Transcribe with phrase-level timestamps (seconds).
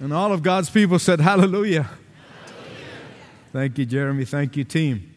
[0.00, 1.82] And all of God's people said, Hallelujah.
[1.82, 1.96] Hallelujah.
[3.52, 4.24] Thank you, Jeremy.
[4.24, 5.14] Thank you, team.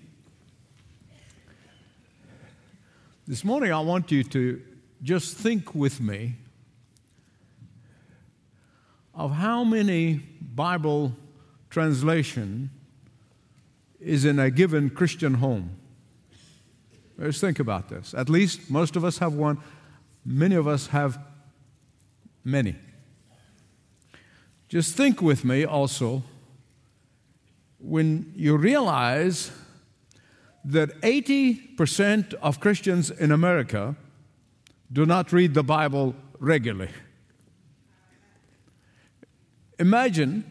[3.27, 4.61] This morning, I want you to
[5.03, 6.35] just think with me
[9.13, 10.21] of how many
[10.55, 11.13] Bible
[11.69, 12.69] translation
[13.99, 15.71] is in a given Christian home.
[17.17, 18.13] Let's think about this.
[18.13, 19.57] At least most of us have one,
[20.23, 21.19] many of us have
[22.43, 22.75] many.
[24.69, 26.23] Just think with me also
[27.79, 29.51] when you realize
[30.65, 33.95] that 80% of Christians in America
[34.91, 36.91] do not read the Bible regularly.
[39.79, 40.43] Imagine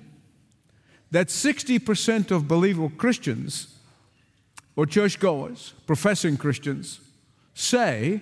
[1.11, 3.75] that 60% of believable Christians
[4.77, 7.01] or churchgoers, professing Christians,
[7.55, 8.21] say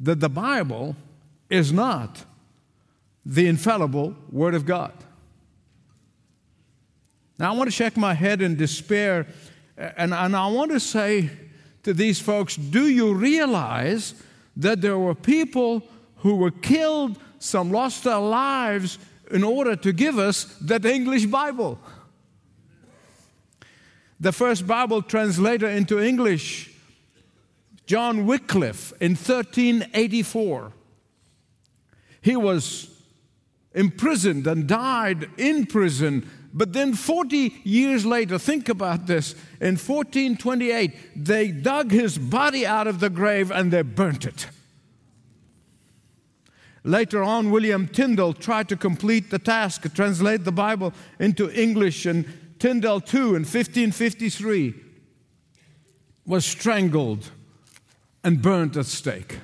[0.00, 0.96] that the Bible
[1.50, 2.24] is not
[3.24, 4.92] the infallible Word of God.
[7.38, 9.26] Now, I want to shake my head in despair,
[9.76, 11.30] and, and I want to say
[11.82, 14.14] to these folks do you realize
[14.56, 15.82] that there were people
[16.16, 18.98] who were killed, some lost their lives
[19.30, 21.78] in order to give us that English Bible?
[24.18, 26.72] The first Bible translator into English,
[27.84, 30.72] John Wycliffe, in 1384.
[32.22, 32.90] He was
[33.74, 39.34] imprisoned and died in prison but then 40 years later, think about this.
[39.60, 44.48] In 1428, they dug his body out of the grave and they burnt it.
[46.82, 52.24] Later on, William Tyndale tried to complete the task, translate the Bible into English, and
[52.58, 54.74] Tyndale, too, in 1553,
[56.24, 57.32] was strangled
[58.24, 59.40] and burnt at stake.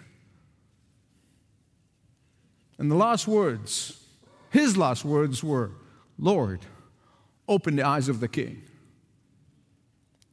[2.78, 4.02] And the last words,
[4.48, 5.72] his last words were,
[6.18, 6.60] Lord,
[7.48, 8.62] open the eyes of the king.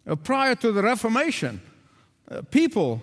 [0.08, 1.62] Uh, prior to the Reformation,
[2.30, 3.02] uh, people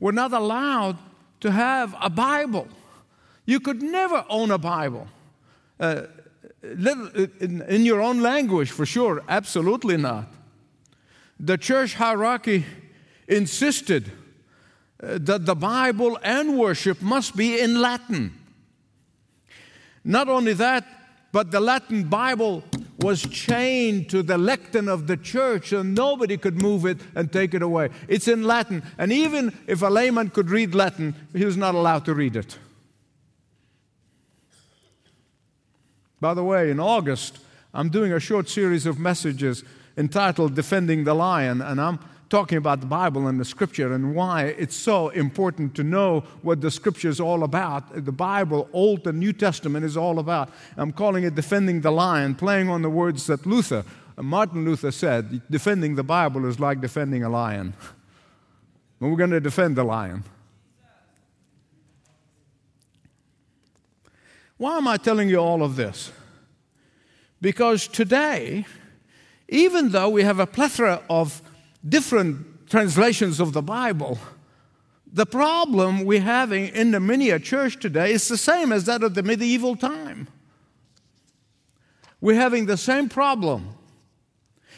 [0.00, 0.98] were not allowed
[1.40, 2.68] to have a Bible.
[3.46, 5.08] You could never own a Bible.
[5.78, 6.02] Uh,
[6.62, 10.26] in, in your own language, for sure, absolutely not.
[11.38, 12.64] The church hierarchy
[13.26, 14.12] insisted
[15.02, 18.32] uh, that the Bible and worship must be in Latin.
[20.04, 20.86] Not only that,
[21.32, 22.62] but the Latin Bible
[23.02, 27.54] was chained to the lectern of the church, and nobody could move it and take
[27.54, 27.90] it away.
[28.08, 32.04] It's in Latin, and even if a layman could read Latin, he was not allowed
[32.04, 32.58] to read it.
[36.20, 37.38] By the way, in August,
[37.74, 39.64] I'm doing a short series of messages
[39.96, 41.98] entitled Defending the Lion, and I'm
[42.32, 46.62] talking about the Bible and the Scripture and why it's so important to know what
[46.62, 48.06] the Scripture is all about.
[48.06, 50.48] The Bible, Old and New Testament, is all about.
[50.78, 53.84] I'm calling it Defending the Lion, playing on the words that Luther,
[54.16, 57.74] Martin Luther said defending the Bible is like defending a lion.
[59.00, 60.22] And we're going to defend the lion.
[64.58, 66.12] Why am I telling you all of this?
[67.40, 68.64] Because today,
[69.48, 71.41] even though we have a plethora of
[71.86, 74.18] different translations of the Bible.
[75.12, 79.14] The problem we're having in the miniature church today is the same as that of
[79.14, 80.28] the medieval time.
[82.20, 83.74] We're having the same problem.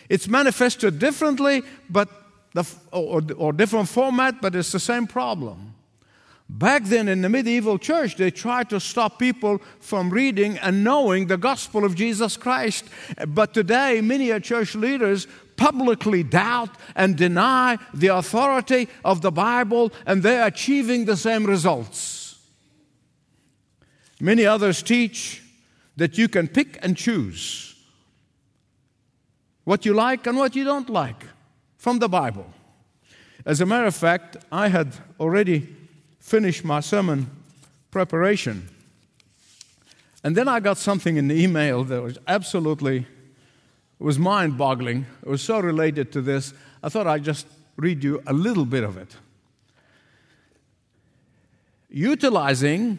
[0.09, 2.09] It's manifested differently, but
[2.55, 5.75] the, or, or different format, but it's the same problem.
[6.49, 11.27] Back then in the medieval church, they tried to stop people from reading and knowing
[11.27, 12.85] the gospel of Jesus Christ.
[13.29, 15.27] But today, many church leaders
[15.57, 22.39] publicly doubt and deny the authority of the Bible, and they're achieving the same results.
[24.21, 25.43] Many others teach
[25.97, 27.75] that you can pick and choose
[29.65, 31.25] what you like and what you don't like
[31.77, 32.47] from the Bible.
[33.47, 35.69] As a matter of fact, I had already
[36.21, 37.31] finished my sermon
[37.91, 38.69] preparation.
[40.23, 43.07] And then I got something in the email that was absolutely
[44.05, 45.07] was mind boggling.
[45.23, 46.53] It was so related to this.
[46.83, 47.47] I thought I'd just
[47.77, 49.17] read you a little bit of it.
[51.89, 52.99] Utilizing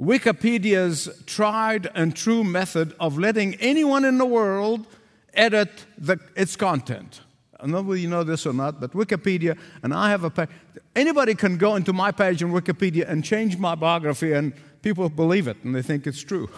[0.00, 4.86] Wikipedia's tried and true method of letting anyone in the world
[5.34, 7.20] edit the, its content.
[7.58, 10.30] I don't know whether you know this or not, but Wikipedia, and I have a
[10.30, 10.48] page.
[10.94, 14.52] Anybody can go into my page in Wikipedia and change my biography, and
[14.82, 16.48] people believe it and they think it's true.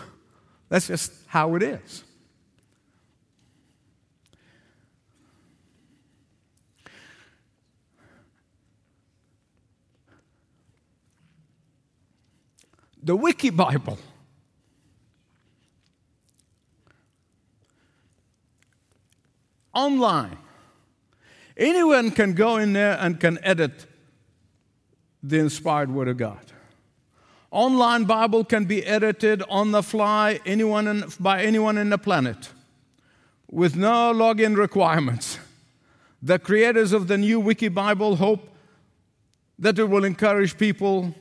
[0.68, 2.02] That's just how it is.
[13.06, 13.98] the Wiki Bible.
[19.72, 20.36] Online.
[21.56, 23.86] Anyone can go in there and can edit
[25.22, 26.40] the inspired Word of God.
[27.52, 32.50] Online Bible can be edited on the fly anyone in, by anyone in the planet
[33.48, 35.38] with no login requirements.
[36.20, 38.48] The creators of the new Wiki Bible hope
[39.60, 41.14] that it will encourage people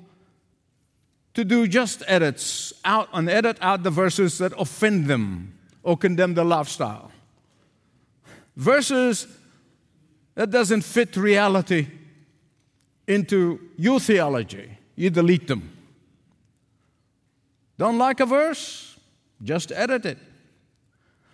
[1.36, 5.54] to do just edits out and edit out the verses that offend them
[5.84, 7.12] or condemn their lifestyle.
[8.56, 9.28] Verses
[10.36, 11.88] that doesn't fit reality
[13.08, 15.72] into your theology, you delete them.
[17.78, 18.98] Don't like a verse?
[19.44, 20.18] Just edit it.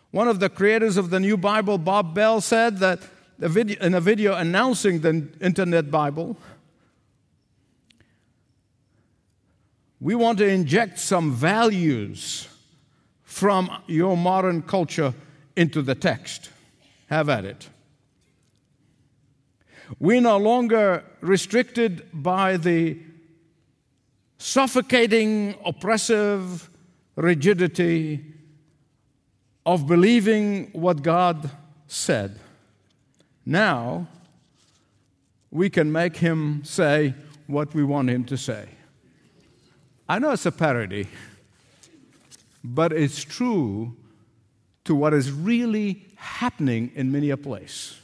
[0.09, 2.99] One of the creators of the New Bible, Bob Bell, said that
[3.39, 6.37] in a video announcing the Internet Bible,
[10.01, 12.47] we want to inject some values
[13.23, 15.13] from your modern culture
[15.55, 16.49] into the text.
[17.07, 17.69] Have at it.
[19.99, 22.97] We're no longer restricted by the
[24.39, 26.69] suffocating, oppressive
[27.15, 28.25] rigidity
[29.65, 31.51] of believing what God
[31.85, 32.39] said.
[33.45, 34.07] Now,
[35.51, 37.13] we can make him say
[37.45, 38.69] what we want him to say.
[40.11, 41.07] I know it's a parody,
[42.61, 43.95] but it's true
[44.83, 47.97] to what is really happening in many a place.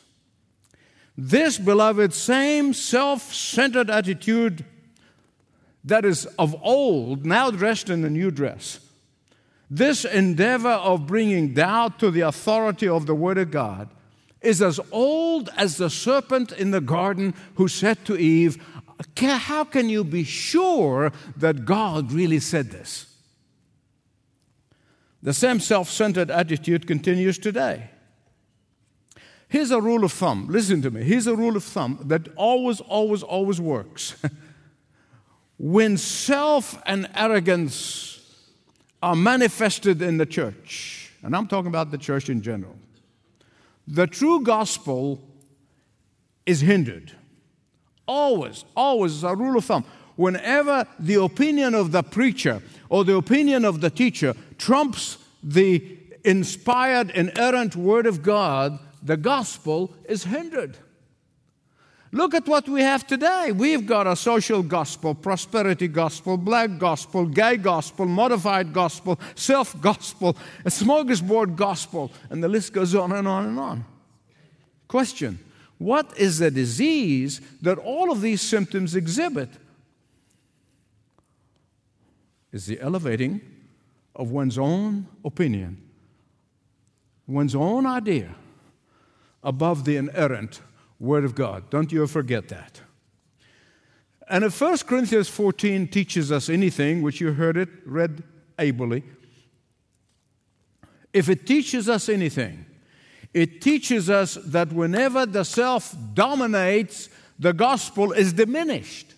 [1.18, 4.64] This, beloved, same self centered attitude
[5.84, 8.80] that is of old, now dressed in a new dress,
[9.70, 13.90] this endeavor of bringing doubt to the authority of the Word of God
[14.42, 18.64] is as old as the serpent in the garden who said to Eve,
[19.20, 23.14] How can you be sure that God really said this?
[25.22, 27.90] The same self centered attitude continues today.
[29.50, 30.48] Here's a rule of thumb.
[30.50, 31.04] Listen to me.
[31.04, 34.16] Here's a rule of thumb that always, always, always works.
[35.58, 38.20] when self and arrogance
[39.02, 42.76] are manifested in the church, and I'm talking about the church in general,
[43.88, 45.22] the true gospel
[46.46, 47.14] is hindered.
[48.08, 49.84] Always, always, a rule of thumb.
[50.16, 57.12] Whenever the opinion of the preacher or the opinion of the teacher trumps the inspired,
[57.12, 60.78] inerrant word of God, the gospel is hindered.
[62.12, 63.52] Look at what we have today.
[63.52, 70.38] We've got a social gospel, prosperity gospel, black gospel, gay gospel, modified gospel, self gospel,
[70.64, 73.86] a smorgasbord gospel, and the list goes on and on and on.
[74.88, 75.40] Question
[75.78, 79.50] What is the disease that all of these symptoms exhibit?
[82.52, 83.42] Is the elevating
[84.16, 85.82] of one's own opinion,
[87.28, 88.36] one's own idea
[89.44, 90.62] above the inerrant
[91.00, 91.70] Word of God.
[91.70, 92.82] Don't you forget that.
[94.30, 98.24] And if 1 Corinthians 14 teaches us anything, which you heard it read
[98.60, 99.04] ably,
[101.14, 102.66] if it teaches us anything,
[103.34, 109.14] it teaches us that whenever the self dominates, the gospel is diminished.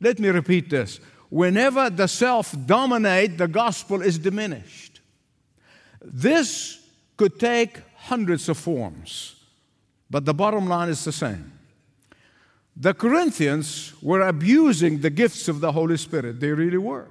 [0.00, 1.00] Let me repeat this.
[1.30, 5.00] Whenever the self dominates, the gospel is diminished.
[6.02, 6.86] This
[7.16, 9.36] could take hundreds of forms.
[10.10, 11.52] But the bottom line is the same.
[12.76, 16.40] The Corinthians were abusing the gifts of the Holy Spirit.
[16.40, 17.06] They really were.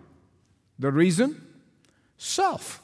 [0.77, 1.39] The reason?
[2.17, 2.80] Self.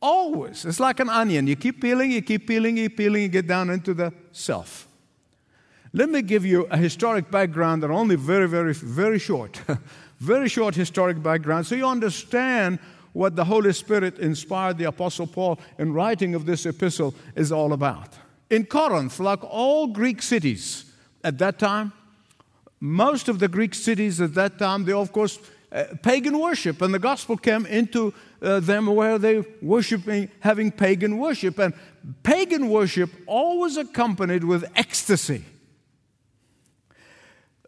[0.00, 0.64] Always.
[0.64, 1.46] It's like an onion.
[1.46, 4.86] You keep peeling, you keep peeling, you keep peeling, you get down into the self.
[5.92, 9.62] Let me give you a historic background that only very, very, very short.
[10.18, 12.78] very short historic background so you understand
[13.12, 17.72] what the Holy Spirit inspired the Apostle Paul in writing of this epistle is all
[17.72, 18.14] about.
[18.50, 20.92] In Corinth, like all Greek cities
[21.24, 21.92] at that time,
[22.78, 25.38] most of the Greek cities at that time, they of course
[25.72, 31.18] uh, pagan worship, and the gospel came into uh, them where they worshiping, having pagan
[31.18, 31.74] worship, and
[32.22, 35.44] pagan worship always accompanied with ecstasy.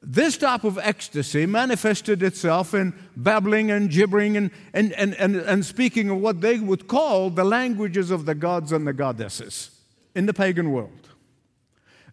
[0.00, 5.66] This type of ecstasy manifested itself in babbling and gibbering and, and, and, and, and
[5.66, 9.70] speaking of what they would call the languages of the gods and the goddesses
[10.14, 11.07] in the pagan world.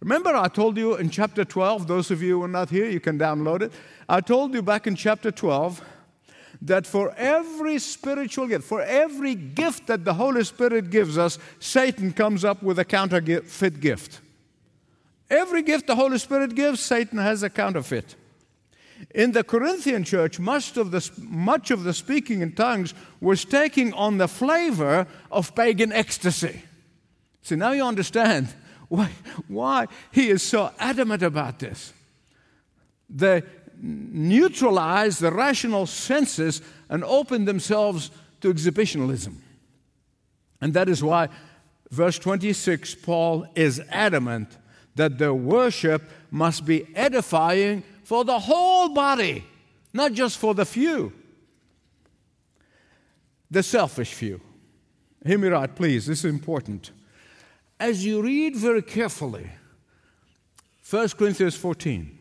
[0.02, 3.00] Remember, I told you in chapter 12, those of you who are not here, you
[3.00, 3.72] can download it.
[4.08, 5.82] I told you back in chapter 12
[6.62, 12.12] that for every spiritual gift, for every gift that the Holy Spirit gives us, Satan
[12.12, 14.22] comes up with a counterfeit gift.
[15.30, 18.16] Every gift the Holy Spirit gives, Satan has a counterfeit.
[19.14, 23.92] In the Corinthian church, much of, the, much of the speaking in tongues was taking
[23.94, 26.62] on the flavor of pagan ecstasy.
[27.42, 28.54] So now you understand
[28.88, 29.10] why,
[29.48, 31.94] why he is so adamant about this.
[33.10, 33.44] They
[33.82, 38.12] neutralize the rational senses and open themselves
[38.42, 39.42] to exhibitionism.
[40.62, 41.30] And that is why,
[41.92, 44.58] verse 26, Paul is adamant
[44.96, 49.44] that their worship must be edifying for the whole body,
[49.94, 51.12] not just for the few,
[53.52, 54.40] the selfish few.
[55.26, 56.92] Hear me right, please, this is important.
[57.80, 59.50] As you read very carefully
[60.90, 62.18] 1 Corinthians 14,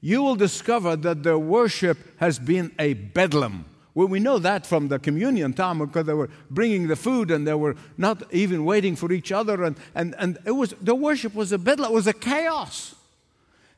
[0.00, 3.64] you will discover that their worship has been a bedlam.
[3.94, 7.46] Well, we know that from the communion time because they were bringing the food and
[7.46, 9.64] they were not even waiting for each other.
[9.64, 12.94] And, and, and it was, the worship was a bedlam, it was a chaos.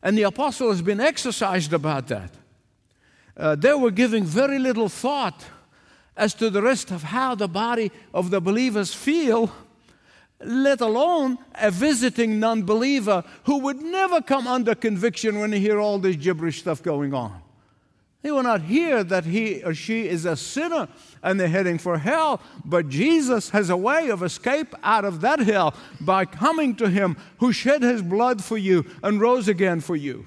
[0.02, 2.34] And the apostle has been exercised about that.
[3.36, 5.44] Uh, they were giving very little thought
[6.16, 9.52] as to the rest of how the body of the believers feel
[10.40, 15.80] let alone a visiting non believer who would never come under conviction when he hear
[15.80, 17.42] all this gibberish stuff going on.
[18.22, 20.88] They will not hear that he or she is a sinner
[21.22, 25.38] and they're heading for hell, but Jesus has a way of escape out of that
[25.40, 29.94] hell by coming to him who shed his blood for you and rose again for
[29.94, 30.26] you.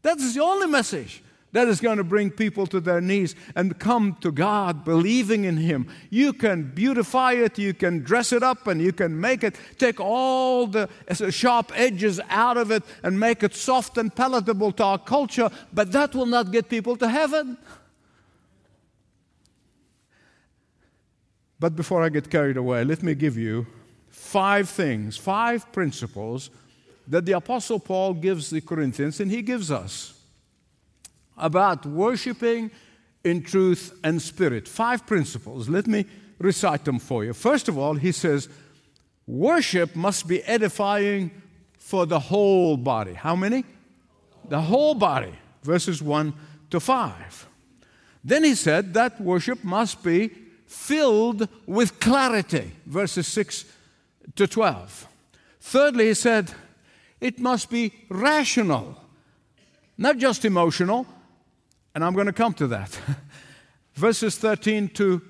[0.00, 1.22] That's the only message
[1.52, 5.58] that is going to bring people to their knees and come to God believing in
[5.58, 5.86] Him.
[6.10, 10.00] You can beautify it, you can dress it up, and you can make it, take
[10.00, 10.88] all the
[11.30, 15.92] sharp edges out of it and make it soft and palatable to our culture, but
[15.92, 17.58] that will not get people to heaven.
[21.60, 23.66] But before I get carried away, let me give you
[24.08, 26.50] five things, five principles
[27.06, 30.21] that the Apostle Paul gives the Corinthians and he gives us
[31.36, 32.70] about worshiping
[33.24, 34.68] in truth and spirit.
[34.68, 35.68] Five principles.
[35.68, 36.06] Let me
[36.38, 37.32] recite them for you.
[37.32, 38.48] First of all, he says,
[39.26, 41.30] worship must be edifying
[41.78, 43.14] for the whole body.
[43.14, 43.64] How many?
[44.48, 45.32] The whole body.
[45.62, 46.34] Verses 1
[46.70, 47.48] to 5.
[48.24, 50.30] Then he said that worship must be
[50.66, 52.72] filled with clarity.
[52.86, 53.64] Verses 6
[54.36, 55.08] to 12.
[55.60, 56.52] Thirdly, he said
[57.20, 58.96] it must be rational,
[59.96, 61.06] not just emotional,
[61.94, 62.98] and I'm going to come to that.
[63.94, 65.22] Verses 13 to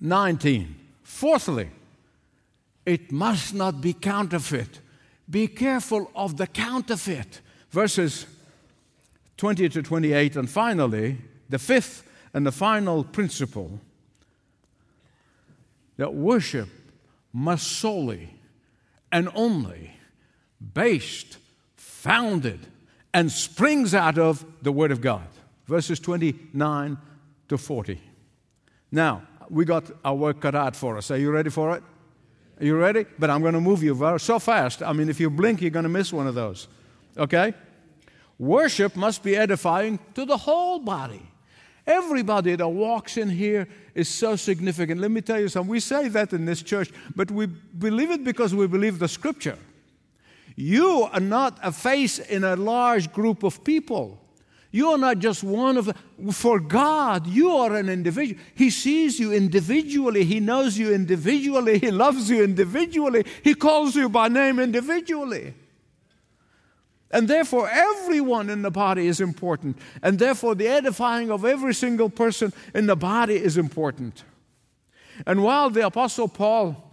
[0.00, 0.74] 19.
[1.02, 1.70] Fourthly,
[2.84, 4.80] it must not be counterfeit.
[5.30, 7.40] Be careful of the counterfeit.
[7.70, 8.26] Verses
[9.36, 10.36] 20 to 28.
[10.36, 13.80] And finally, the fifth and the final principle
[15.96, 16.68] that worship
[17.32, 18.34] must solely
[19.10, 19.92] and only
[20.74, 21.38] based,
[21.76, 22.66] founded
[23.14, 25.26] and springs out of the Word of God.
[25.66, 26.98] Verses 29
[27.48, 28.00] to 40.
[28.90, 31.10] Now, we got our work cut out for us.
[31.10, 31.82] Are you ready for it?
[32.60, 33.06] Are you ready?
[33.18, 34.82] But I'm going to move you very, so fast.
[34.82, 36.68] I mean, if you blink, you're going to miss one of those.
[37.16, 37.54] Okay?
[38.38, 41.22] Worship must be edifying to the whole body.
[41.86, 45.00] Everybody that walks in here is so significant.
[45.00, 45.70] Let me tell you something.
[45.70, 49.58] We say that in this church, but we believe it because we believe the scripture.
[50.56, 54.18] You are not a face in a large group of people.
[54.70, 55.92] You are not just one of,
[56.32, 58.40] for God, you are an individual.
[58.54, 60.24] He sees you individually.
[60.24, 61.78] He knows you individually.
[61.78, 63.24] He loves you individually.
[63.44, 65.52] He calls you by name individually.
[67.10, 69.76] And therefore, everyone in the body is important.
[70.02, 74.24] And therefore, the edifying of every single person in the body is important.
[75.26, 76.91] And while the Apostle Paul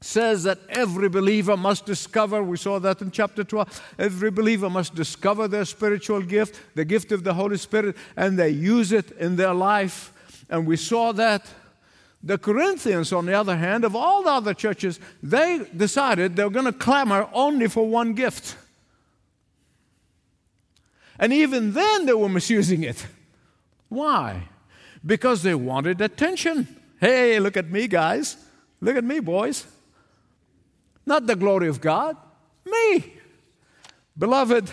[0.00, 4.94] says that every believer must discover, we saw that in chapter 12, every believer must
[4.94, 9.36] discover their spiritual gift, the gift of the Holy Spirit, and they use it in
[9.36, 10.12] their life.
[10.48, 11.46] And we saw that.
[12.20, 16.50] The Corinthians, on the other hand, of all the other churches, they decided they were
[16.50, 18.56] going to clamor only for one gift.
[21.16, 23.06] And even then, they were misusing it.
[23.88, 24.48] Why?
[25.06, 26.66] Because they wanted attention.
[27.00, 28.36] Hey, look at me, guys.
[28.80, 29.66] Look at me, boys.
[31.08, 32.18] Not the glory of God,
[32.66, 33.14] me.
[34.18, 34.70] Beloved,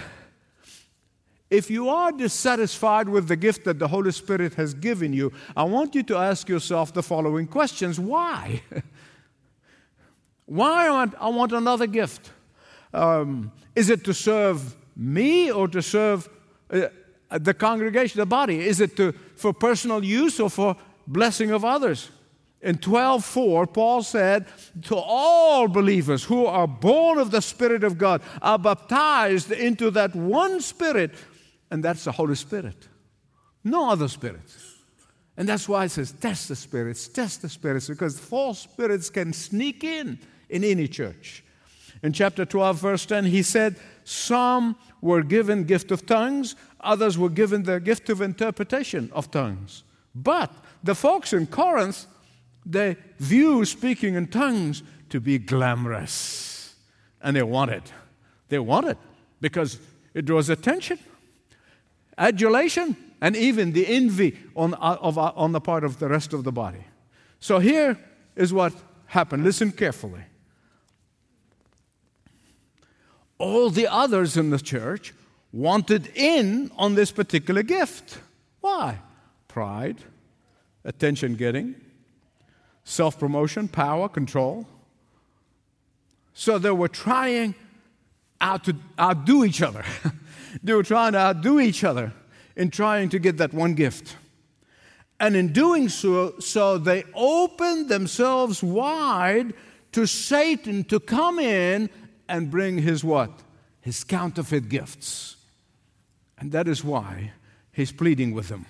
[1.50, 5.64] if you are dissatisfied with the gift that the Holy Spirit has given you, I
[5.64, 8.62] want you to ask yourself the following questions Why?
[10.46, 12.32] Why want, I want another gift?
[12.94, 16.28] Um, is it to serve me or to serve
[16.70, 16.90] uh,
[17.30, 18.60] the congregation, the body?
[18.60, 20.76] Is it to, for personal use or for
[21.08, 22.12] blessing of others?
[22.62, 24.46] In 12:4, Paul said,
[24.84, 30.16] To all believers who are born of the Spirit of God are baptized into that
[30.16, 31.14] one Spirit,
[31.70, 32.88] and that's the Holy Spirit.
[33.64, 34.56] No other spirit.
[35.38, 39.34] And that's why it says, test the spirits, test the spirits, because false spirits can
[39.34, 40.20] sneak in
[40.50, 41.44] in any church.
[42.04, 47.30] In chapter 12, verse 10, he said, Some were given gift of tongues, others were
[47.30, 49.84] given the gift of interpretation of tongues.
[50.14, 52.06] But the folks in Corinth,
[52.66, 56.76] they view speaking in tongues to be glamorous.
[57.22, 57.92] And they want it.
[58.50, 58.98] They want it
[59.42, 59.80] because
[60.14, 61.00] it draws attention,
[62.18, 66.34] adulation, and even the envy on, uh, of, uh, on the part of the rest
[66.34, 66.84] of the body.
[67.40, 67.98] So here
[68.36, 68.74] is what
[69.08, 69.44] happened.
[69.44, 70.22] Listen carefully.
[73.38, 75.14] All the others in the church
[75.52, 78.20] wanted in on this particular gift.
[78.62, 79.00] Why?
[79.48, 80.04] Pride,
[80.84, 81.76] attention getting,
[82.86, 84.66] self promotion, power, control.
[86.34, 87.56] So they were trying
[88.40, 89.84] out to outdo each other.
[90.64, 92.14] they were trying to outdo each other
[92.56, 94.16] in trying to get that one gift.
[95.20, 99.54] And in doing so, so they opened themselves wide
[99.94, 101.90] to Satan to come in
[102.28, 103.32] and bring his what?
[103.82, 105.38] His counterfeit gifts.
[106.38, 107.32] And that is why
[107.72, 108.66] he's pleading with them.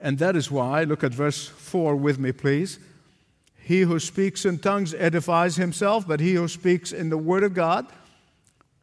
[0.00, 2.78] And that is why, look at verse 4 with me, please.
[3.66, 7.52] He who speaks in tongues edifies himself, but he who speaks in the word of
[7.52, 7.84] God,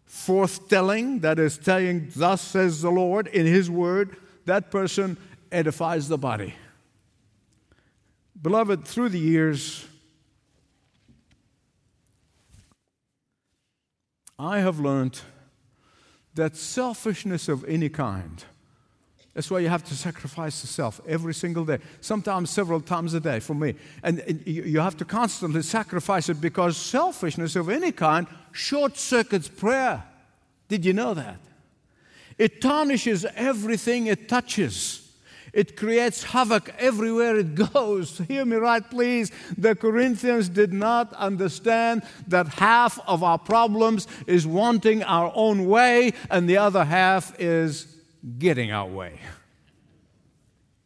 [0.06, 5.16] forthtelling, that is, telling, Thus says the Lord in his word, that person
[5.54, 6.56] edifies the body.
[8.42, 9.88] Beloved, through the years,
[14.38, 15.22] I have learned
[16.36, 18.44] that selfishness of any kind,
[19.34, 23.40] that's why you have to sacrifice yourself every single day, sometimes several times a day
[23.40, 23.74] for me.
[24.04, 30.04] And you have to constantly sacrifice it because selfishness of any kind short circuits prayer.
[30.68, 31.40] Did you know that?
[32.38, 35.00] It tarnishes everything it touches.
[35.52, 38.20] It creates havoc everywhere it goes.
[38.28, 39.32] Hear me right, please.
[39.58, 46.13] The Corinthians did not understand that half of our problems is wanting our own way,
[46.30, 47.92] and the other half is
[48.38, 49.19] getting our way.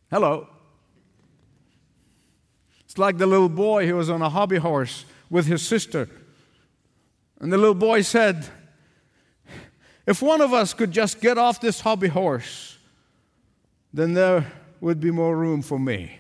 [0.09, 0.47] Hello.
[2.85, 6.09] It's like the little boy who was on a hobby horse with his sister.
[7.39, 8.47] And the little boy said,
[10.05, 12.77] If one of us could just get off this hobby horse,
[13.93, 16.17] then there would be more room for me.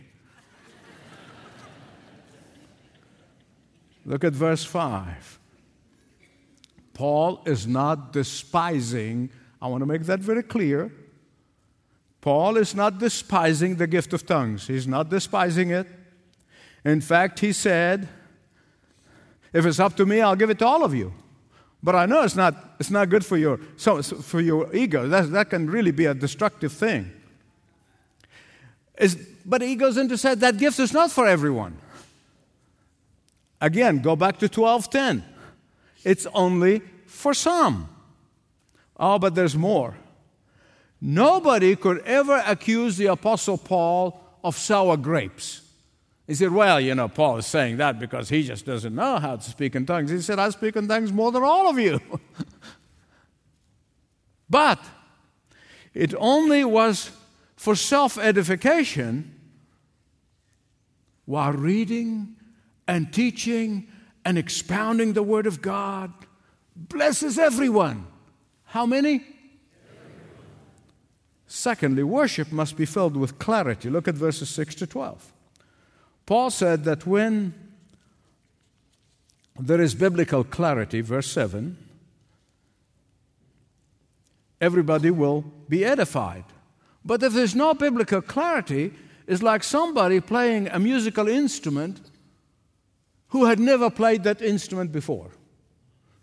[4.05, 5.39] Look at verse 5.
[6.93, 9.29] Paul is not despising,
[9.61, 10.91] I want to make that very clear.
[12.21, 14.67] Paul is not despising the gift of tongues.
[14.67, 15.87] He's not despising it.
[16.83, 18.07] In fact, he said,
[19.53, 21.13] if it's up to me, I'll give it to all of you.
[21.81, 25.07] But I know it's not, it's not good for your, so, for your ego.
[25.07, 27.11] That, that can really be a destructive thing.
[28.97, 31.77] Is, but he goes into said that gift is not for everyone.
[33.61, 35.23] Again, go back to 12:10.
[36.03, 37.89] It's only for some.
[38.99, 39.95] Oh, but there's more.
[40.99, 45.61] Nobody could ever accuse the apostle Paul of sour grapes.
[46.25, 49.37] He said, Well, you know, Paul is saying that because he just doesn't know how
[49.37, 50.11] to speak in tongues.
[50.11, 52.01] He said, I speak in tongues more than all of you.
[54.49, 54.79] but
[55.93, 57.11] it only was
[57.55, 59.33] for self edification
[61.25, 62.35] while reading
[62.87, 63.87] and teaching
[64.25, 66.11] and expounding the Word of God
[66.75, 68.05] blesses everyone.
[68.65, 69.25] How many?
[71.47, 73.89] Secondly, worship must be filled with clarity.
[73.89, 75.31] Look at verses 6 to 12.
[76.25, 77.53] Paul said that when
[79.57, 81.77] there is biblical clarity, verse 7,
[84.59, 86.43] everybody will be edified.
[87.05, 88.93] But if there's no biblical clarity,
[89.25, 92.01] it's like somebody playing a musical instrument
[93.29, 95.29] who had never played that instrument before.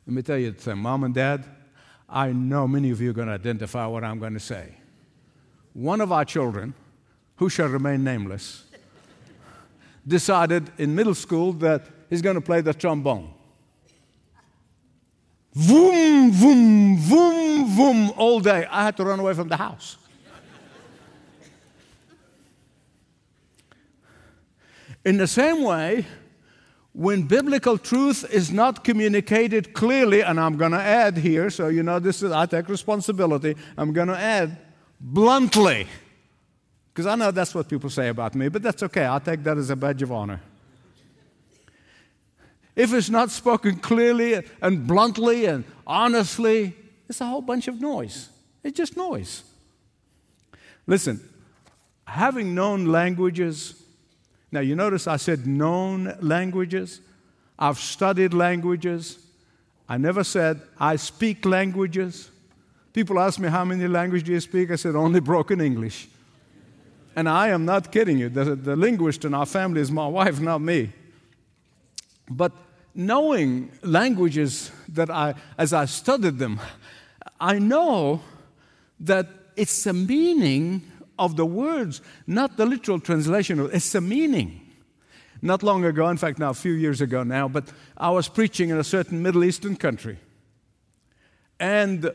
[0.07, 1.45] Let me tell you mom and dad,
[2.09, 4.77] I know many of you are going to identify what I'm going to say.
[5.75, 6.73] One of our children,
[7.37, 8.65] who shall remain nameless,
[10.07, 13.35] decided in middle school that he's going to play the trombone.
[15.57, 18.67] Voom, voom, voom, voom, all day.
[18.71, 19.97] I had to run away from the house.
[25.05, 26.07] In the same way,
[26.93, 31.83] when biblical truth is not communicated clearly, and I'm going to add here, so you
[31.83, 34.57] know this is, I take responsibility, I'm going to add
[35.05, 35.87] bluntly,
[36.93, 39.05] because I know that's what people say about me, but that's okay.
[39.05, 40.41] I'll take that as a badge of honor.
[42.75, 46.75] If it's not spoken clearly and bluntly and honestly,
[47.09, 48.31] it's a whole bunch of noise.
[48.65, 49.45] It's just noise.
[50.87, 51.21] Listen,
[52.07, 53.81] having known languages
[54.55, 57.01] now, you notice I said known languages.
[57.59, 59.19] I've studied languages.
[59.89, 62.31] I never said, I speak languages.
[62.95, 64.71] People ask me, How many languages do you speak?
[64.71, 66.09] I said, Only broken English.
[67.17, 68.29] And I am not kidding you.
[68.29, 70.93] The, the linguist in our family is my wife, not me.
[72.31, 72.53] But
[72.95, 76.61] knowing languages that I, as I studied them,
[77.41, 78.23] I know
[79.01, 79.27] that
[79.57, 80.83] it's the meaning
[81.19, 83.69] of the words, not the literal translation.
[83.73, 84.61] It's the meaning.
[85.43, 87.65] Not long ago, in fact, now a few years ago now, but
[87.97, 90.19] I was preaching in a certain Middle Eastern country.
[91.59, 92.11] And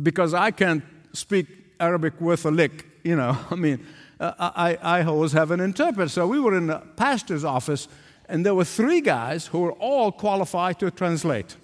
[0.00, 1.46] because I can't speak
[1.78, 3.84] Arabic worth a lick, you know, I mean,
[4.20, 6.08] I, I always have an interpreter.
[6.08, 7.88] So we were in the pastor's office,
[8.28, 11.56] and there were three guys who were all qualified to translate.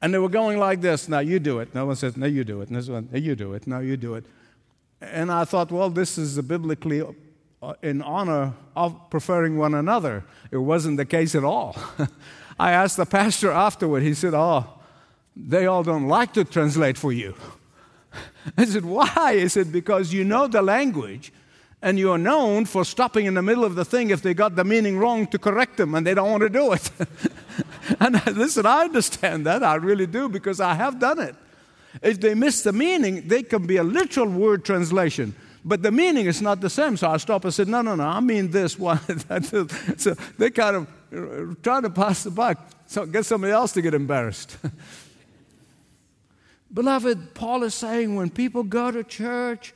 [0.00, 1.74] And they were going like this now you do it.
[1.74, 2.68] No one says, no, you do it.
[2.68, 3.66] And this one, no, you do it.
[3.66, 4.24] No, you do it.
[5.00, 7.02] And I thought, well, this is biblically
[7.62, 10.24] uh, in honor of preferring one another.
[10.50, 11.76] It wasn't the case at all.
[12.58, 14.75] I asked the pastor afterward, he said, oh,
[15.36, 17.34] they all don't like to translate for you.
[18.56, 19.38] I said, Why?
[19.38, 21.32] He said, Because you know the language
[21.82, 24.64] and you're known for stopping in the middle of the thing if they got the
[24.64, 26.90] meaning wrong to correct them and they don't want to do it.
[28.00, 29.62] and I, listen, I understand that.
[29.62, 31.36] I really do because I have done it.
[32.02, 35.34] If they miss the meaning, they can be a literal word translation.
[35.64, 36.96] But the meaning is not the same.
[36.96, 38.74] So I stopped and said, No, no, no, I mean this
[39.96, 43.82] so they kind of uh, try to pass the buck, so get somebody else to
[43.82, 44.56] get embarrassed.
[46.76, 49.72] Beloved, Paul is saying when people go to church,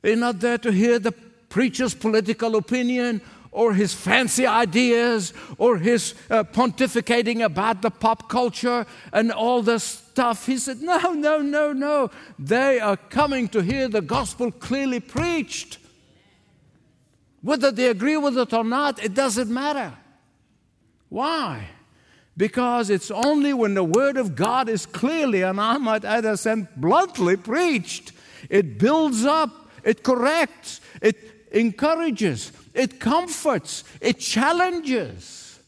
[0.00, 1.12] they're not there to hear the
[1.50, 3.20] preacher's political opinion
[3.52, 9.84] or his fancy ideas or his uh, pontificating about the pop culture and all this
[9.84, 10.46] stuff.
[10.46, 12.10] He said, No, no, no, no.
[12.38, 15.76] They are coming to hear the gospel clearly preached.
[17.42, 19.92] Whether they agree with it or not, it doesn't matter.
[21.10, 21.68] Why?
[22.38, 26.68] Because it's only when the Word of God is clearly, and I might add and
[26.76, 28.12] bluntly preached,
[28.48, 31.16] it builds up, it corrects, it
[31.50, 35.58] encourages, it comforts, it challenges.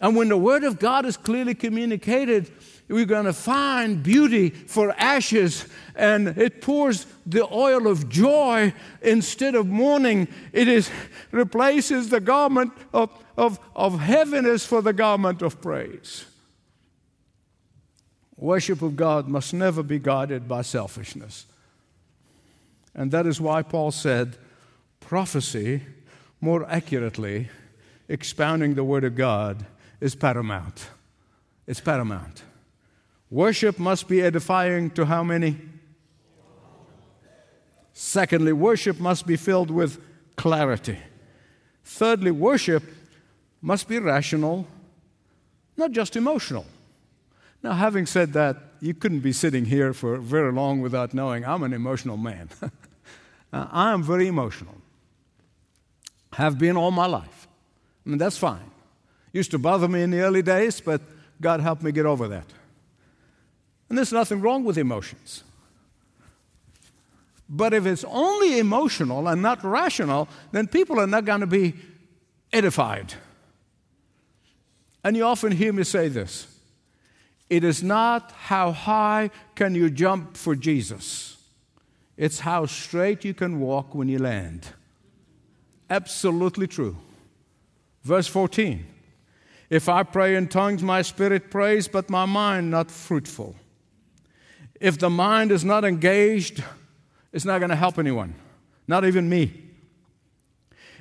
[0.00, 2.50] And when the Word of God is clearly communicated,
[2.88, 9.54] we're going to find beauty for ashes, and it pours the oil of joy instead
[9.54, 10.28] of mourning.
[10.52, 10.90] It is
[11.32, 13.10] replaces the garment of,
[13.40, 16.26] of, of heaviness for the garment of praise.
[18.36, 21.46] Worship of God must never be guided by selfishness.
[22.94, 24.36] And that is why Paul said
[25.00, 25.80] prophecy,
[26.42, 27.48] more accurately,
[28.08, 29.64] expounding the Word of God,
[30.02, 30.88] is paramount.
[31.66, 32.42] It's paramount.
[33.30, 35.56] Worship must be edifying to how many?
[37.94, 39.98] Secondly, worship must be filled with
[40.36, 40.98] clarity.
[41.84, 42.82] Thirdly, worship
[43.62, 44.66] must be rational,
[45.76, 46.66] not just emotional.
[47.62, 51.62] Now, having said that, you couldn't be sitting here for very long without knowing I'm
[51.62, 52.48] an emotional man.
[53.52, 54.76] Uh, I am very emotional.
[56.34, 57.48] Have been all my life.
[58.06, 58.70] I mean, that's fine.
[59.32, 61.00] Used to bother me in the early days, but
[61.40, 62.46] God helped me get over that.
[63.88, 65.42] And there's nothing wrong with emotions.
[67.48, 71.74] But if it's only emotional and not rational, then people are not going to be
[72.52, 73.14] edified.
[75.02, 76.46] And you often hear me say this
[77.48, 81.36] it is not how high can you jump for Jesus,
[82.16, 84.68] it's how straight you can walk when you land.
[85.90, 86.96] Absolutely true.
[88.04, 88.86] Verse 14
[89.68, 93.56] If I pray in tongues, my spirit prays, but my mind not fruitful.
[94.80, 96.62] If the mind is not engaged,
[97.32, 98.34] it's not going to help anyone,
[98.86, 99.52] not even me.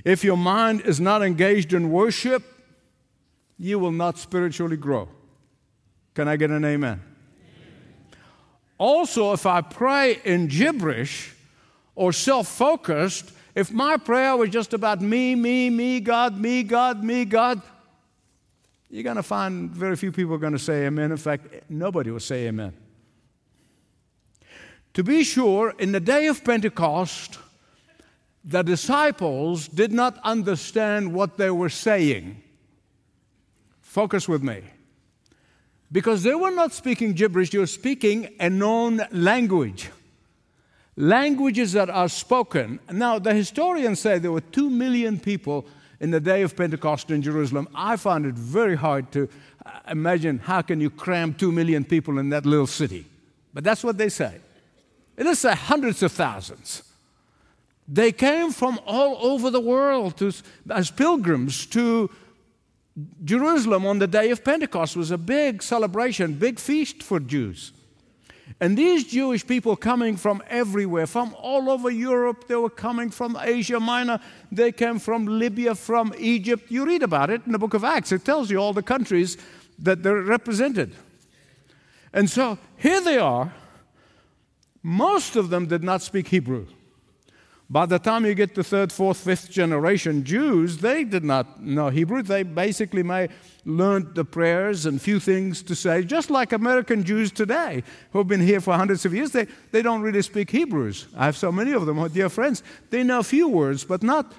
[0.04, 2.59] If your mind is not engaged in worship,
[3.60, 5.10] you will not spiritually grow.
[6.16, 6.74] Can I get an amen?
[6.74, 7.02] amen?
[8.78, 11.36] Also, if I pray in gibberish
[11.94, 17.04] or self focused, if my prayer was just about me, me, me, God, me, God,
[17.04, 17.62] me, God,
[18.90, 21.12] you're going to find very few people are going to say amen.
[21.12, 22.74] In fact, nobody will say amen.
[24.94, 27.38] To be sure, in the day of Pentecost,
[28.44, 32.42] the disciples did not understand what they were saying.
[33.90, 34.62] Focus with me.
[35.92, 39.90] Because they were not speaking gibberish, they were speaking a known language.
[40.96, 42.80] Languages that are spoken.
[42.92, 45.66] Now, the historians say there were two million people
[46.00, 47.68] in the day of Pentecost in Jerusalem.
[47.74, 49.28] I find it very hard to
[49.66, 53.08] uh, imagine how can you cram two million people in that little city.
[53.56, 54.36] But that's what they say.
[55.18, 56.84] It is hundreds of thousands.
[57.88, 60.32] They came from all over the world to,
[60.70, 62.12] as pilgrims to
[63.24, 67.74] Jerusalem on the day of Pentecost was a big celebration, big feast for Jews.
[68.60, 73.38] And these Jewish people coming from everywhere, from all over Europe, they were coming from
[73.40, 74.20] Asia Minor,
[74.52, 76.72] they came from Libya, from Egypt.
[76.72, 79.38] You read about it in the book of Acts, it tells you all the countries
[79.78, 80.96] that they're represented.
[82.12, 83.54] And so here they are.
[84.82, 86.68] Most of them did not speak Hebrew.
[87.72, 91.90] By the time you get to third, fourth, fifth generation Jews, they did not know
[91.90, 92.24] Hebrew.
[92.24, 93.30] They basically may
[93.64, 98.28] learned the prayers and few things to say, just like American Jews today who have
[98.28, 99.32] been here for hundreds of years.
[99.32, 101.08] They, they don't really speak Hebrews.
[101.16, 102.64] I have so many of them, my dear friends.
[102.90, 104.34] They know a few words, but not,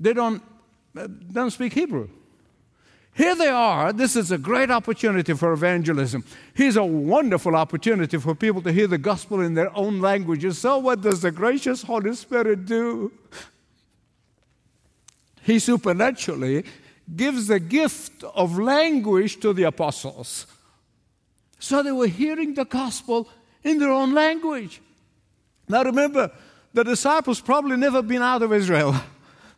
[0.00, 0.42] they don't,
[0.96, 2.08] uh, don't speak Hebrew.
[3.14, 3.92] Here they are.
[3.92, 6.24] This is a great opportunity for evangelism.
[6.54, 10.58] Here's a wonderful opportunity for people to hear the gospel in their own languages.
[10.58, 13.12] So, what does the gracious Holy Spirit do?
[15.42, 16.64] He supernaturally
[17.14, 20.46] gives the gift of language to the apostles.
[21.58, 23.28] So they were hearing the gospel
[23.62, 24.80] in their own language.
[25.68, 26.30] Now remember,
[26.72, 28.94] the disciples probably never been out of Israel.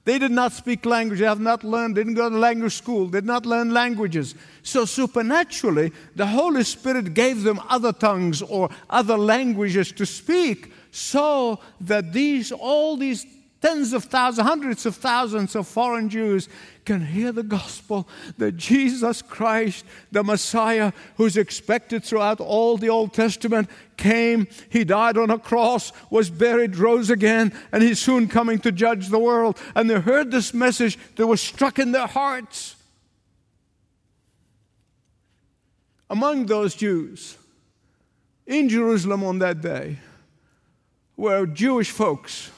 [0.04, 3.24] They did not speak language, they have not learned, didn't go to language school, did
[3.24, 4.34] not learn languages.
[4.62, 11.58] So supernaturally, the Holy Spirit gave them other tongues or other languages to speak so
[11.80, 13.24] that these all these
[13.64, 16.50] tens of thousands, hundreds of thousands of foreign Jews
[16.85, 23.14] can hear the gospel that Jesus Christ, the Messiah, who's expected throughout all the Old
[23.14, 28.59] Testament, came, he died on a cross, was buried, rose again, and he's soon coming
[28.59, 29.59] to judge the world.
[29.74, 32.77] And they heard this message that was struck in their hearts.
[36.11, 37.38] Among those Jews
[38.46, 40.00] in Jerusalem on that day
[41.16, 42.50] were Jewish folks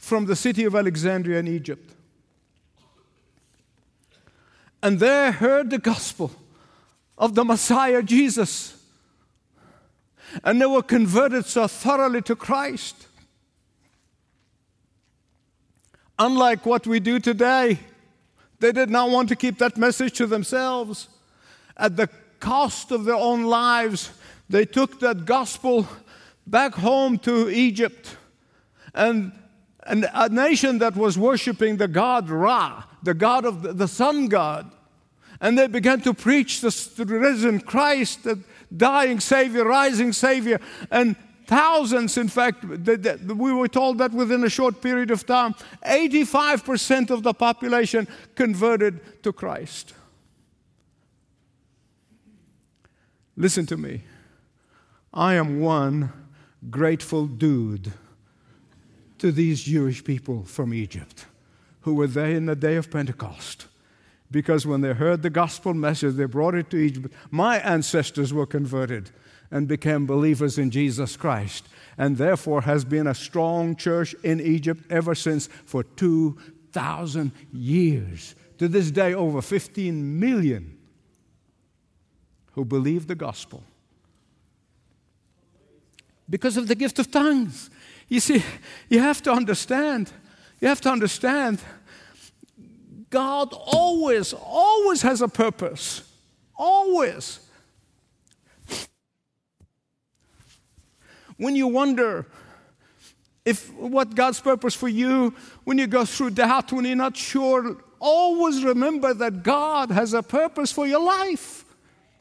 [0.00, 1.94] from the city of Alexandria in Egypt.
[4.82, 6.32] And there heard the gospel
[7.18, 8.82] of the Messiah Jesus.
[10.42, 13.06] And they were converted so thoroughly to Christ.
[16.18, 17.78] Unlike what we do today,
[18.58, 21.08] they did not want to keep that message to themselves.
[21.76, 22.08] At the
[22.40, 24.10] cost of their own lives,
[24.48, 25.86] they took that gospel
[26.46, 28.16] back home to Egypt.
[28.94, 29.32] And
[29.86, 34.28] and a nation that was worshiping the god Ra, the god of the, the sun
[34.28, 34.70] god.
[35.40, 38.40] And they began to preach the, the risen Christ, the
[38.76, 40.60] dying Savior, rising Savior.
[40.90, 41.16] And
[41.46, 45.54] thousands, in fact, we were told that within a short period of time,
[45.86, 49.94] 85% of the population converted to Christ.
[53.34, 54.02] Listen to me.
[55.14, 56.12] I am one
[56.68, 57.92] grateful dude
[59.20, 61.26] to these Jewish people from Egypt
[61.82, 63.66] who were there in the day of Pentecost.
[64.30, 67.12] Because when they heard the gospel message, they brought it to Egypt.
[67.30, 69.10] My ancestors were converted
[69.50, 71.66] and became believers in Jesus Christ,
[71.98, 78.34] and therefore has been a strong church in Egypt ever since for 2,000 years.
[78.58, 80.78] To this day, over 15 million
[82.52, 83.64] who believe the gospel
[86.30, 87.68] because of the gift of tongues.
[88.10, 88.44] You see,
[88.88, 90.10] you have to understand,
[90.60, 91.60] you have to understand,
[93.08, 96.02] God always, always has a purpose.
[96.56, 97.38] Always.
[101.36, 102.26] When you wonder
[103.44, 105.32] if what God's purpose for you,
[105.64, 110.22] when you go through doubt, when you're not sure, always remember that God has a
[110.22, 111.64] purpose for your life.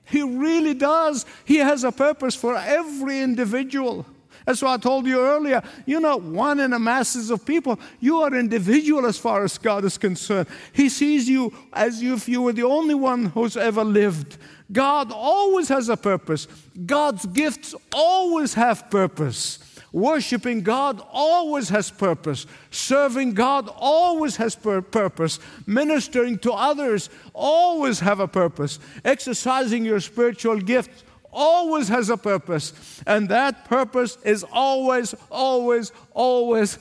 [0.05, 1.25] He really does.
[1.45, 4.05] He has a purpose for every individual.
[4.45, 7.79] That's why I told you earlier, you're not one in a masses of people.
[7.99, 10.47] You are individual as far as God is concerned.
[10.73, 14.37] He sees you as if you were the only one who's ever lived.
[14.71, 16.47] God always has a purpose.
[16.85, 19.59] God's gifts always have purpose.
[19.91, 22.45] Worshipping God always has purpose.
[22.69, 25.39] Serving God always has pur- purpose.
[25.65, 28.77] Ministering to others always have a purpose.
[29.03, 36.79] Exercising your spiritual gifts always has a purpose, and that purpose is always, always, always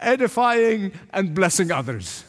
[0.00, 2.24] edifying and blessing others.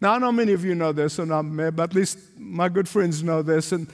[0.00, 2.88] Now, I know many of you know this, and I'm, but at least my good
[2.88, 3.72] friends know this.
[3.72, 3.88] And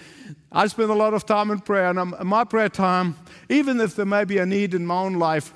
[0.50, 3.16] I spend a lot of time in prayer, and I'm, in my prayer time,
[3.48, 5.54] even if there may be a need in my own life,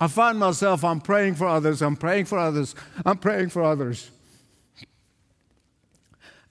[0.00, 4.10] I find myself, I'm praying for others, I'm praying for others, I'm praying for others.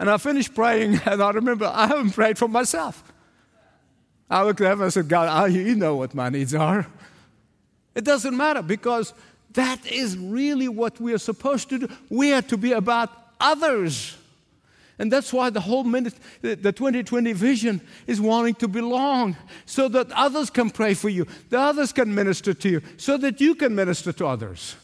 [0.02, 3.04] And I finished praying, and I remember I haven't prayed for myself.
[4.28, 6.88] I looked at heaven and I said, God, you know what my needs are.
[7.94, 9.14] It doesn't matter because
[9.54, 11.90] that is really what we are supposed to do.
[12.10, 14.18] We are to be about others.
[14.98, 19.36] And that's why the whole minute, the 2020 vision is wanting to belong
[19.68, 23.40] so that others can pray for you, the others can minister to you, so that
[23.40, 24.76] you can minister to others.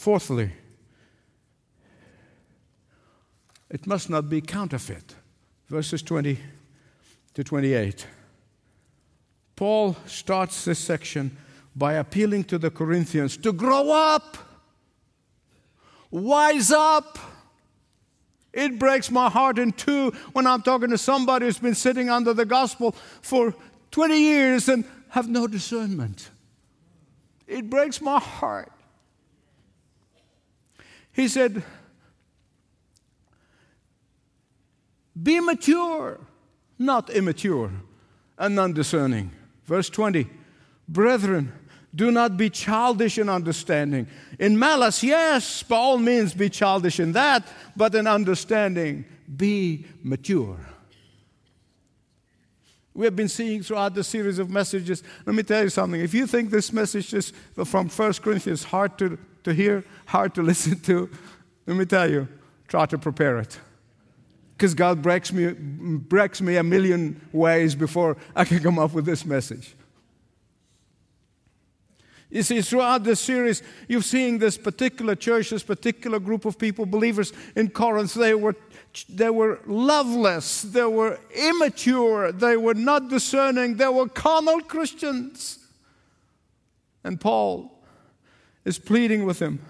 [0.00, 0.50] Fourthly,
[3.68, 5.14] it must not be counterfeit.
[5.68, 6.38] Verses 20
[7.34, 8.06] to 28.
[9.56, 11.36] Paul starts this section
[11.76, 14.38] by appealing to the Corinthians to grow up,
[16.10, 17.18] wise up.
[18.54, 22.32] It breaks my heart in two when I'm talking to somebody who's been sitting under
[22.32, 23.54] the gospel for
[23.90, 26.30] 20 years and have no discernment.
[27.46, 28.72] It breaks my heart.
[31.12, 31.62] He said,
[35.20, 36.20] Be mature,
[36.78, 37.72] not immature
[38.38, 39.32] and undiscerning.
[39.64, 40.28] Verse 20
[40.88, 41.52] Brethren,
[41.94, 44.06] do not be childish in understanding.
[44.38, 47.46] In malice, yes, by all means be childish in that,
[47.76, 49.04] but in understanding,
[49.36, 50.58] be mature.
[52.94, 55.02] We have been seeing throughout the series of messages.
[55.24, 56.00] Let me tell you something.
[56.00, 57.32] If you think this message is
[57.64, 61.10] from 1 Corinthians hard to, to hear, hard to listen to,
[61.66, 62.28] let me tell you,
[62.68, 63.58] try to prepare it.
[64.56, 69.06] Because God breaks me, breaks me a million ways before I can come up with
[69.06, 69.74] this message.
[72.30, 76.86] You see, throughout this series, you're seeing this particular church, this particular group of people,
[76.86, 78.54] believers in Corinth, they were,
[79.08, 85.58] they were loveless, they were immature, they were not discerning, they were carnal Christians.
[87.02, 87.79] And Paul
[88.64, 89.60] is pleading with them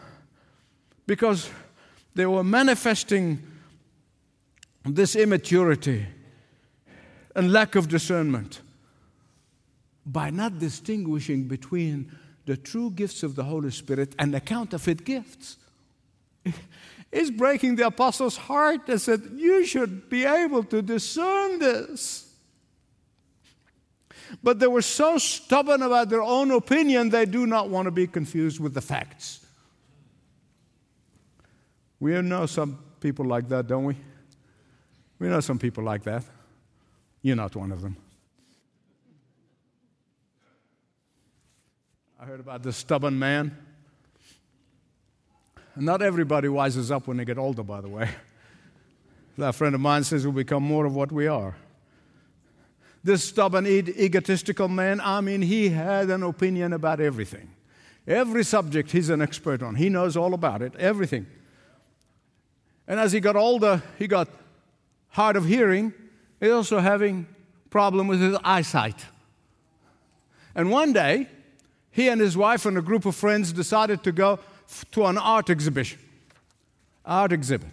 [1.07, 1.51] because
[2.15, 3.43] they were manifesting
[4.85, 6.07] this immaturity
[7.37, 8.61] and lack of discernment
[10.05, 12.11] by not distinguishing between
[12.47, 15.57] the true gifts of the Holy Spirit and the counterfeit gifts.
[17.13, 22.30] It's breaking the apostle's heart and said, You should be able to discern this.
[24.43, 28.07] But they were so stubborn about their own opinion, they do not want to be
[28.07, 29.45] confused with the facts.
[31.99, 33.97] We know some people like that, don't we?
[35.19, 36.25] We know some people like that.
[37.23, 37.97] You're not one of them.
[42.19, 43.57] I heard about this stubborn man.
[45.77, 48.09] Not everybody wises up when they get older, by the way.
[49.39, 51.57] That friend of mine says we'll become more of what we are.
[53.03, 57.51] This stubborn, egotistical man, I mean, he had an opinion about everything.
[58.07, 59.77] Every subject he's an expert on.
[59.77, 61.27] He knows all about it, everything.
[62.87, 64.29] And as he got older, he got
[65.09, 65.95] hard of hearing,
[66.41, 67.27] is also having
[67.71, 69.07] problem with his eyesight.
[70.55, 71.29] And one day,
[71.91, 74.39] he and his wife and a group of friends decided to go
[74.93, 75.99] to an art exhibition.
[77.05, 77.71] Art exhibit.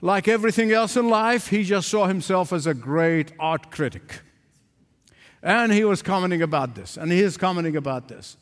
[0.00, 4.20] Like everything else in life, he just saw himself as a great art critic.
[5.42, 8.36] And he was commenting about this, and he is commenting about this.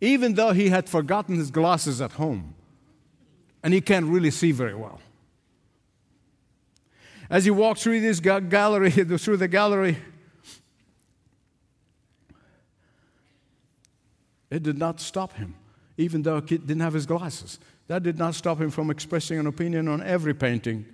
[0.00, 2.54] Even though he had forgotten his glasses at home,
[3.62, 5.00] and he can't really see very well.
[7.30, 9.96] As he walked through this gallery, through the gallery,
[14.50, 15.54] it did not stop him,
[15.96, 17.58] even though he didn't have his glasses.
[17.88, 20.86] That did not stop him from expressing an opinion on every painting.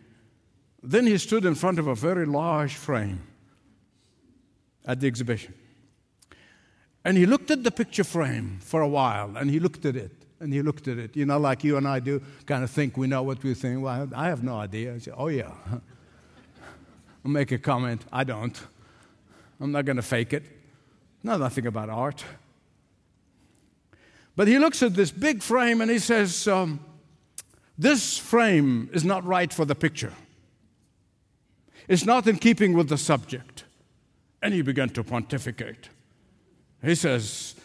[0.82, 3.20] Then he stood in front of a very large frame
[4.84, 5.54] at the exhibition.
[7.04, 10.12] And he looked at the picture frame for a while, and he looked at it,
[10.40, 11.16] and he looked at it.
[11.16, 13.82] You know, like you and I do, kind of think we know what we think.
[13.82, 14.94] Well, I have no idea.
[14.94, 15.52] I say, oh, yeah.
[17.24, 18.04] I'll make a comment.
[18.12, 18.58] I don't.
[19.60, 20.44] I'm not going to fake it.
[21.22, 22.24] No, nothing about art.
[24.38, 26.78] But he looks at this big frame and he says, um,
[27.76, 30.12] This frame is not right for the picture.
[31.88, 33.64] It's not in keeping with the subject.
[34.40, 35.88] And he began to pontificate.
[36.84, 37.56] He says,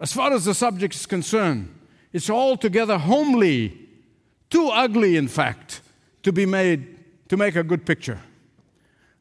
[0.00, 1.68] As far as the subject is concerned,
[2.14, 3.78] it's altogether homely,
[4.48, 5.82] too ugly, in fact,
[6.22, 6.96] to be made
[7.28, 8.20] to make a good picture.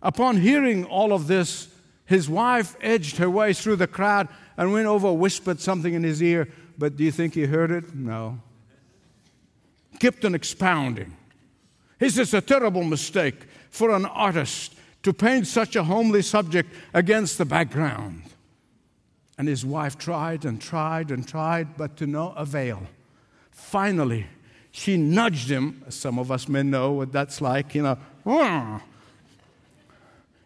[0.02, 1.68] Upon hearing all of this,
[2.06, 6.24] his wife edged her way through the crowd and went over, whispered something in his
[6.24, 6.48] ear.
[6.82, 7.94] But do you think he heard it?
[7.94, 8.40] No.
[10.00, 11.16] Kept on expounding.
[12.00, 13.36] Is this a terrible mistake
[13.70, 14.74] for an artist
[15.04, 18.24] to paint such a homely subject against the background?
[19.38, 22.82] And his wife tried and tried and tried, but to no avail.
[23.52, 24.26] Finally,
[24.72, 25.84] she nudged him.
[25.90, 28.82] Some of us men know what that's like, you know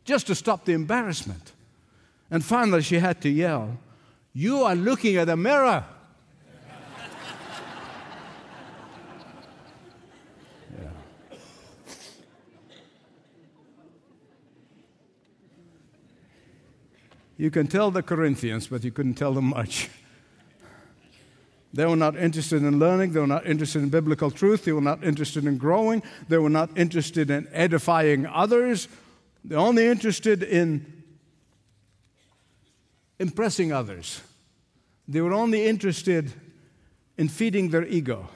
[0.04, 1.54] just to stop the embarrassment.
[2.30, 3.78] And finally, she had to yell,
[4.34, 5.86] You are looking at a mirror.
[17.38, 19.90] You can tell the Corinthians, but you couldn't tell them much.
[21.74, 23.12] They were not interested in learning.
[23.12, 24.64] They were not interested in biblical truth.
[24.64, 26.04] They were not interested in growing.
[26.30, 28.88] They were not interested in edifying others.
[29.44, 31.04] They're only interested in
[33.20, 34.22] impressing others.
[35.06, 36.32] They were only interested
[37.18, 38.30] in feeding their ego.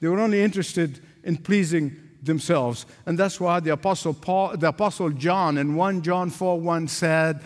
[0.00, 2.86] They were only interested in pleasing themselves.
[3.04, 7.40] And that's why the apostle Paul, the apostle John in 1 John 4 1 said,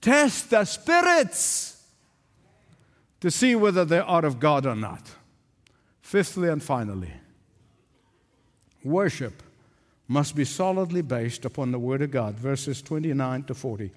[0.00, 1.82] Test the spirits
[3.20, 5.10] to see whether they are of God or not.
[6.00, 7.12] Fifthly and finally,
[8.82, 9.42] worship
[10.08, 13.92] must be solidly based upon the Word of God, verses 29 to 40.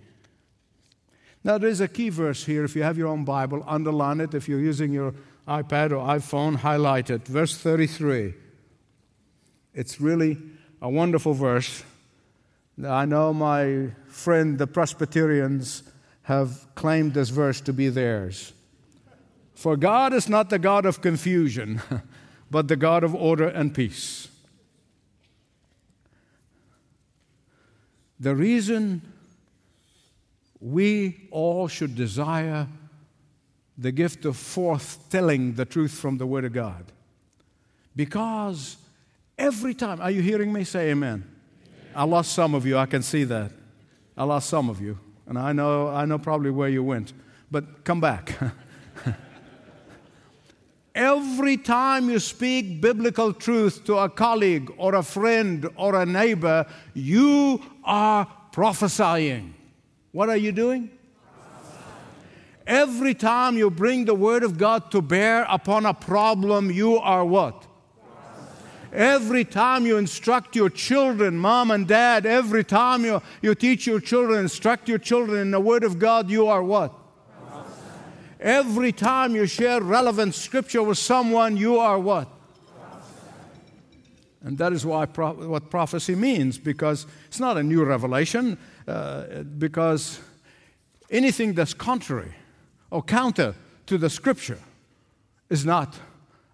[1.44, 2.64] Now, there's a key verse here.
[2.64, 4.34] If you have your own Bible, underline it.
[4.34, 5.14] If you're using your
[5.48, 7.28] iPad or iPhone, highlight it.
[7.28, 8.34] Verse 33.
[9.74, 10.38] It's really
[10.82, 11.84] a wonderful verse.
[12.86, 15.84] I know my friend, the Presbyterians,
[16.24, 18.54] have claimed this verse to be theirs.
[19.54, 21.82] For God is not the God of confusion,
[22.52, 24.30] but the God of order and peace.
[28.20, 29.02] The reason
[30.62, 32.68] we all should desire
[33.78, 36.86] the gift of forth telling the truth from the Word of God.
[37.96, 38.78] Because
[39.38, 40.64] every time, are you hearing me?
[40.64, 41.24] Say amen.
[41.26, 41.94] amen.
[41.96, 43.52] I lost some of you, I can see that.
[44.16, 44.98] I lost some of you,
[45.28, 47.14] and I know, I know probably where you went,
[47.52, 48.38] but come back.
[50.96, 56.66] Every time you speak biblical truth to a colleague or a friend or a neighbor,
[56.94, 59.56] you are prophesying.
[60.12, 60.92] What are you doing?
[62.66, 67.26] Every time you bring the Word of God to bear upon a problem, you are
[67.26, 67.68] what?
[68.94, 74.00] Every time you instruct your children, mom and dad, every time you, you teach your
[74.00, 76.94] children, instruct your children in the Word of God, you are what?
[78.40, 82.30] Every time you share relevant scripture with someone, you are what?
[84.44, 89.42] And that is why pro- what prophecy means, because it's not a new revelation, uh,
[89.58, 90.20] because
[91.10, 92.36] anything that's contrary
[92.92, 93.56] or counter
[93.88, 94.60] to the scripture
[95.50, 95.98] is not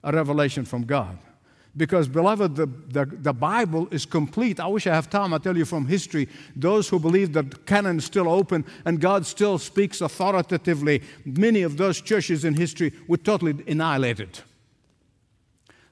[0.05, 1.17] a revelation from God.
[1.77, 4.59] Because, beloved, the, the, the, Bible is complete.
[4.59, 5.33] I wish I have time.
[5.33, 6.27] I'll tell you from history.
[6.55, 11.77] Those who believe that canon is still open and God still speaks authoritatively, many of
[11.77, 14.39] those churches in history were totally annihilated.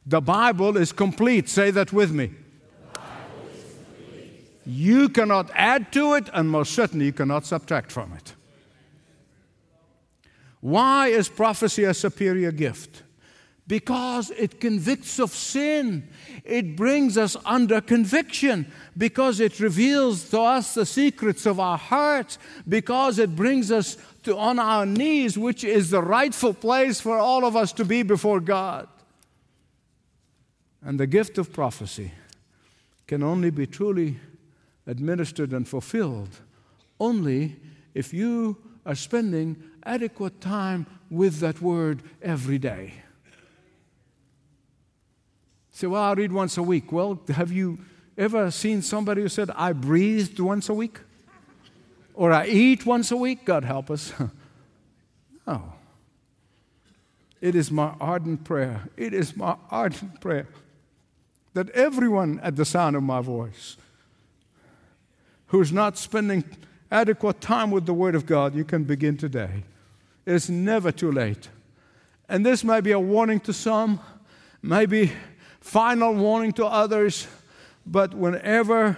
[0.05, 1.47] The Bible is complete.
[1.47, 2.31] Say that with me.
[4.65, 8.33] You cannot add to it, and most certainly you cannot subtract from it.
[10.59, 13.03] Why is prophecy a superior gift?
[13.67, 16.07] Because it convicts of sin.
[16.45, 22.37] It brings us under conviction because it reveals to us the secrets of our hearts,
[22.67, 27.45] because it brings us to on our knees, which is the rightful place for all
[27.45, 28.87] of us to be before God.
[30.81, 32.13] And the gift of prophecy
[33.07, 34.17] can only be truly
[34.85, 36.29] administered and fulfilled
[36.99, 37.57] only
[37.93, 42.93] if you are spending adequate time with that word every day.
[45.77, 46.91] Say, well, I read once a week.
[46.91, 47.77] Well, have you
[48.17, 50.97] ever seen somebody who said, I breathed once a week?
[52.15, 53.45] Or I eat once a week?
[53.45, 54.11] God help us.
[55.47, 55.73] no.
[57.41, 58.89] It is my ardent prayer.
[58.97, 60.47] It is my ardent prayer
[61.53, 63.77] that everyone at the sound of my voice
[65.49, 66.43] who's not spending
[66.89, 69.63] adequate time with the Word of God, you can begin today.
[70.25, 71.49] It's never too late.
[72.27, 73.99] And this may be a warning to some,
[74.63, 75.11] maybe
[75.67, 77.27] final warning to others,
[77.85, 78.97] but whenever,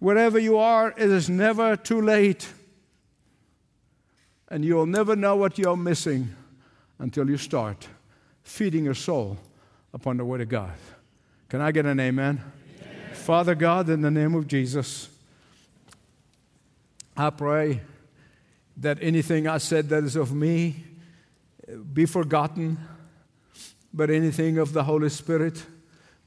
[0.00, 2.46] wherever you are, it is never too late.
[4.48, 6.34] And you'll never know what you're missing
[6.98, 7.88] until you start
[8.42, 9.38] feeding your soul
[9.94, 10.74] upon the Word of God.
[11.48, 12.42] Can I get an amen?
[12.82, 13.14] amen?
[13.14, 15.08] Father God, in the name of Jesus,
[17.16, 17.80] I pray
[18.76, 20.84] that anything I said that is of me
[21.94, 22.76] be forgotten,
[23.94, 25.64] but anything of the Holy Spirit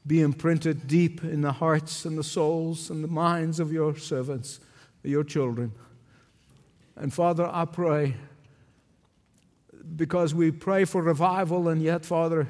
[0.06, 4.60] be imprinted deep in the hearts and the souls and the minds of your servants,
[5.02, 5.72] your children.
[6.96, 8.16] And Father, I pray,
[9.96, 12.48] because we pray for revival, and yet, Father,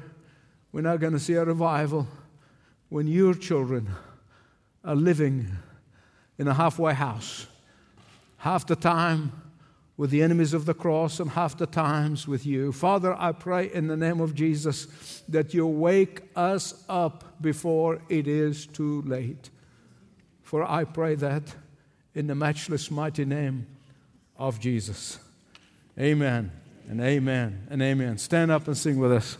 [0.71, 2.07] we're not going to see a revival
[2.89, 3.89] when your children
[4.83, 5.47] are living
[6.37, 7.47] in a halfway house.
[8.37, 9.31] Half the time,
[9.97, 12.71] with the enemies of the cross and half the times with you.
[12.71, 18.27] Father, I pray in the name of Jesus that you wake us up before it
[18.27, 19.49] is too late.
[20.41, 21.55] For I pray that
[22.13, 23.67] in the matchless mighty name
[24.37, 25.17] of Jesus.
[25.97, 26.51] Amen
[26.89, 28.17] and amen and amen.
[28.17, 29.37] Stand up and sing with us.